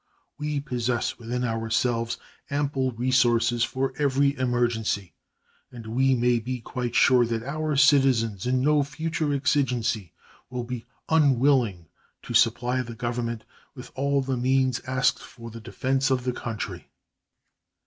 [0.39, 2.17] We possess within ourselves
[2.49, 5.13] ample resources for every emergency,
[5.71, 10.13] and we may be quite sure that our citizens in no future exigency
[10.49, 11.85] will be unwilling
[12.23, 13.43] to supply the Government
[13.75, 16.89] with all the means asked for the defense of the country.